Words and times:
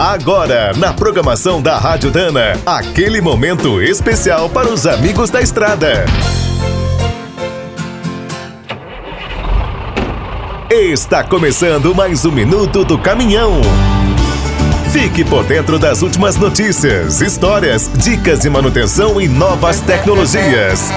Agora, 0.00 0.72
na 0.78 0.94
programação 0.94 1.60
da 1.60 1.76
Rádio 1.76 2.10
Dana, 2.10 2.58
aquele 2.64 3.20
momento 3.20 3.82
especial 3.82 4.48
para 4.48 4.66
os 4.66 4.86
amigos 4.86 5.28
da 5.28 5.42
estrada. 5.42 6.06
Está 10.70 11.22
começando 11.22 11.94
mais 11.94 12.24
um 12.24 12.32
minuto 12.32 12.82
do 12.82 12.98
caminhão. 12.98 13.60
Fique 14.90 15.22
por 15.22 15.44
dentro 15.44 15.78
das 15.78 16.00
últimas 16.00 16.34
notícias, 16.36 17.20
histórias, 17.20 17.90
dicas 17.98 18.40
de 18.40 18.48
manutenção 18.48 19.20
e 19.20 19.28
novas 19.28 19.80
tecnologias. 19.80 20.90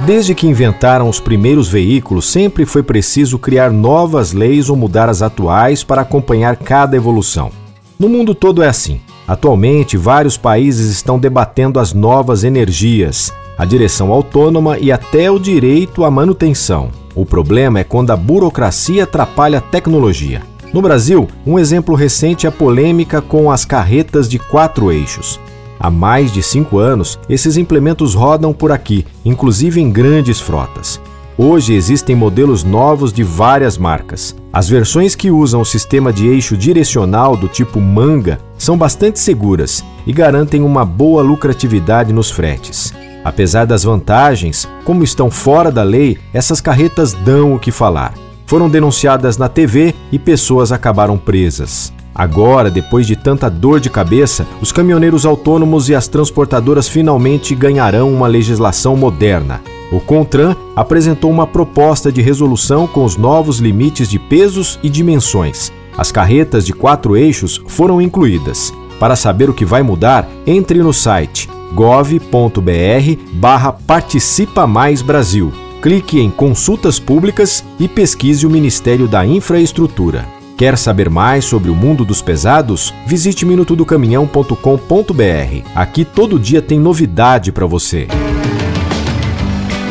Desde 0.00 0.34
que 0.34 0.48
inventaram 0.48 1.08
os 1.08 1.20
primeiros 1.20 1.68
veículos, 1.68 2.28
sempre 2.28 2.66
foi 2.66 2.82
preciso 2.82 3.38
criar 3.38 3.70
novas 3.70 4.32
leis 4.32 4.68
ou 4.68 4.74
mudar 4.74 5.08
as 5.08 5.22
atuais 5.22 5.84
para 5.84 6.02
acompanhar 6.02 6.56
cada 6.56 6.96
evolução. 6.96 7.52
No 7.98 8.08
mundo 8.08 8.32
todo 8.32 8.62
é 8.62 8.68
assim. 8.68 9.00
Atualmente, 9.26 9.96
vários 9.96 10.36
países 10.36 10.88
estão 10.88 11.18
debatendo 11.18 11.80
as 11.80 11.92
novas 11.92 12.44
energias, 12.44 13.32
a 13.58 13.64
direção 13.64 14.12
autônoma 14.12 14.78
e 14.78 14.92
até 14.92 15.28
o 15.28 15.38
direito 15.38 16.04
à 16.04 16.10
manutenção. 16.10 16.90
O 17.12 17.26
problema 17.26 17.80
é 17.80 17.84
quando 17.84 18.12
a 18.12 18.16
burocracia 18.16 19.02
atrapalha 19.02 19.58
a 19.58 19.60
tecnologia. 19.60 20.42
No 20.72 20.80
Brasil, 20.80 21.26
um 21.44 21.58
exemplo 21.58 21.96
recente 21.96 22.46
é 22.46 22.50
a 22.50 22.52
polêmica 22.52 23.20
com 23.20 23.50
as 23.50 23.64
carretas 23.64 24.28
de 24.28 24.38
quatro 24.38 24.92
eixos. 24.92 25.40
Há 25.80 25.90
mais 25.90 26.32
de 26.32 26.40
cinco 26.40 26.78
anos, 26.78 27.18
esses 27.28 27.56
implementos 27.56 28.14
rodam 28.14 28.52
por 28.52 28.70
aqui, 28.70 29.04
inclusive 29.24 29.80
em 29.80 29.90
grandes 29.90 30.40
frotas. 30.40 31.00
Hoje 31.40 31.72
existem 31.72 32.16
modelos 32.16 32.64
novos 32.64 33.12
de 33.12 33.22
várias 33.22 33.78
marcas. 33.78 34.34
As 34.52 34.68
versões 34.68 35.14
que 35.14 35.30
usam 35.30 35.60
o 35.60 35.64
sistema 35.64 36.12
de 36.12 36.26
eixo 36.26 36.56
direcional 36.56 37.36
do 37.36 37.46
tipo 37.46 37.80
manga 37.80 38.40
são 38.58 38.76
bastante 38.76 39.20
seguras 39.20 39.84
e 40.04 40.12
garantem 40.12 40.64
uma 40.64 40.84
boa 40.84 41.22
lucratividade 41.22 42.12
nos 42.12 42.28
fretes. 42.28 42.92
Apesar 43.22 43.66
das 43.66 43.84
vantagens, 43.84 44.68
como 44.84 45.04
estão 45.04 45.30
fora 45.30 45.70
da 45.70 45.84
lei, 45.84 46.18
essas 46.34 46.60
carretas 46.60 47.12
dão 47.12 47.54
o 47.54 47.58
que 47.60 47.70
falar. 47.70 48.14
Foram 48.44 48.68
denunciadas 48.68 49.38
na 49.38 49.48
TV 49.48 49.94
e 50.10 50.18
pessoas 50.18 50.72
acabaram 50.72 51.16
presas. 51.16 51.92
Agora, 52.12 52.68
depois 52.68 53.06
de 53.06 53.14
tanta 53.14 53.48
dor 53.48 53.78
de 53.78 53.88
cabeça, 53.88 54.44
os 54.60 54.72
caminhoneiros 54.72 55.24
autônomos 55.24 55.88
e 55.88 55.94
as 55.94 56.08
transportadoras 56.08 56.88
finalmente 56.88 57.54
ganharão 57.54 58.12
uma 58.12 58.26
legislação 58.26 58.96
moderna. 58.96 59.60
O 59.90 60.00
CONTRAN 60.00 60.54
apresentou 60.76 61.30
uma 61.30 61.46
proposta 61.46 62.12
de 62.12 62.20
resolução 62.20 62.86
com 62.86 63.04
os 63.04 63.16
novos 63.16 63.58
limites 63.58 64.08
de 64.08 64.18
pesos 64.18 64.78
e 64.82 64.90
dimensões. 64.90 65.72
As 65.96 66.12
carretas 66.12 66.64
de 66.64 66.72
quatro 66.72 67.16
eixos 67.16 67.60
foram 67.66 68.00
incluídas. 68.00 68.72
Para 69.00 69.16
saber 69.16 69.48
o 69.48 69.54
que 69.54 69.64
vai 69.64 69.82
mudar, 69.82 70.28
entre 70.46 70.82
no 70.82 70.92
site 70.92 71.48
gov.br 71.72 73.22
barra 73.34 73.72
Participa 73.72 74.66
Mais 74.66 75.02
Brasil. 75.02 75.52
Clique 75.82 76.18
em 76.18 76.30
Consultas 76.30 76.98
Públicas 76.98 77.64
e 77.78 77.86
pesquise 77.86 78.46
o 78.46 78.50
Ministério 78.50 79.06
da 79.06 79.24
Infraestrutura. 79.24 80.26
Quer 80.56 80.76
saber 80.76 81.08
mais 81.08 81.44
sobre 81.44 81.70
o 81.70 81.74
mundo 81.74 82.04
dos 82.04 82.20
pesados? 82.20 82.92
Visite 83.06 83.46
minutodocaminhão.com.br. 83.46 85.70
Aqui 85.74 86.04
todo 86.04 86.38
dia 86.38 86.60
tem 86.60 86.80
novidade 86.80 87.52
para 87.52 87.64
você. 87.64 88.08